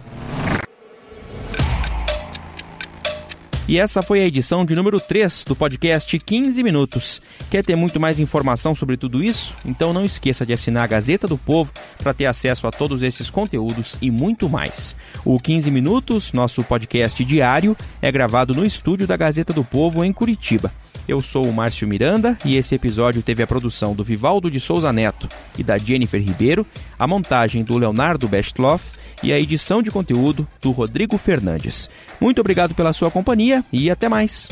E 3.70 3.78
essa 3.78 4.02
foi 4.02 4.20
a 4.20 4.26
edição 4.26 4.64
de 4.64 4.74
número 4.74 4.98
3 4.98 5.44
do 5.44 5.54
podcast 5.54 6.18
15 6.18 6.60
Minutos. 6.60 7.22
Quer 7.48 7.62
ter 7.62 7.76
muito 7.76 8.00
mais 8.00 8.18
informação 8.18 8.74
sobre 8.74 8.96
tudo 8.96 9.22
isso? 9.22 9.54
Então 9.64 9.92
não 9.92 10.04
esqueça 10.04 10.44
de 10.44 10.52
assinar 10.52 10.82
a 10.82 10.86
Gazeta 10.88 11.28
do 11.28 11.38
Povo 11.38 11.70
para 11.96 12.12
ter 12.12 12.26
acesso 12.26 12.66
a 12.66 12.72
todos 12.72 13.00
esses 13.00 13.30
conteúdos 13.30 13.96
e 14.02 14.10
muito 14.10 14.48
mais. 14.48 14.96
O 15.24 15.38
15 15.38 15.70
Minutos, 15.70 16.32
nosso 16.32 16.64
podcast 16.64 17.24
diário, 17.24 17.76
é 18.02 18.10
gravado 18.10 18.52
no 18.56 18.66
estúdio 18.66 19.06
da 19.06 19.16
Gazeta 19.16 19.52
do 19.52 19.62
Povo 19.62 20.04
em 20.04 20.12
Curitiba. 20.12 20.72
Eu 21.06 21.22
sou 21.22 21.46
o 21.46 21.52
Márcio 21.52 21.86
Miranda 21.86 22.36
e 22.44 22.56
esse 22.56 22.74
episódio 22.74 23.22
teve 23.22 23.40
a 23.40 23.46
produção 23.46 23.94
do 23.94 24.02
Vivaldo 24.02 24.50
de 24.50 24.58
Souza 24.58 24.92
Neto 24.92 25.28
e 25.56 25.62
da 25.62 25.78
Jennifer 25.78 26.20
Ribeiro, 26.20 26.66
a 26.98 27.06
montagem 27.06 27.62
do 27.62 27.78
Leonardo 27.78 28.26
Bestloff 28.26 28.98
e 29.22 29.32
a 29.32 29.38
edição 29.38 29.82
de 29.82 29.90
conteúdo 29.90 30.46
do 30.60 30.70
Rodrigo 30.70 31.18
Fernandes. 31.18 31.88
Muito 32.20 32.40
obrigado 32.40 32.74
pela 32.74 32.92
sua 32.92 33.10
companhia 33.10 33.64
e 33.72 33.90
até 33.90 34.08
mais. 34.08 34.48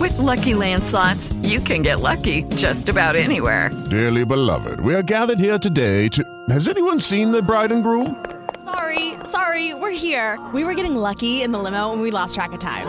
With 0.00 0.18
lucky 0.18 0.54
landslots, 0.54 1.34
you 1.42 1.60
can 1.60 1.82
get 1.82 2.00
lucky 2.00 2.44
just 2.56 2.88
about 2.88 3.16
anywhere. 3.16 3.70
Dearly 3.90 4.24
beloved, 4.24 4.80
we 4.80 4.94
are 4.94 5.02
gathered 5.02 5.38
here 5.38 5.58
today 5.58 6.08
to. 6.10 6.22
Has 6.50 6.68
anyone 6.68 7.00
seen 7.00 7.30
the 7.30 7.42
bride 7.42 7.72
and 7.72 7.82
groom? 7.82 8.16
Sorry, 8.64 9.14
sorry, 9.24 9.74
we're 9.74 9.90
here. 9.90 10.38
We 10.52 10.64
were 10.64 10.74
getting 10.74 10.94
lucky 10.94 11.42
in 11.42 11.52
the 11.52 11.58
limo 11.58 11.92
and 11.92 12.02
we 12.02 12.10
lost 12.10 12.34
track 12.34 12.52
of 12.52 12.60
time. 12.60 12.86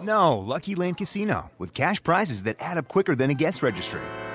No, 0.00 0.38
Lucky 0.38 0.74
Land 0.74 0.96
Casino, 0.96 1.50
with 1.58 1.74
cash 1.74 2.02
prizes 2.02 2.42
that 2.42 2.56
add 2.58 2.76
up 2.76 2.88
quicker 2.88 3.14
than 3.14 3.30
a 3.30 3.34
guest 3.34 3.62
registry 3.62 4.00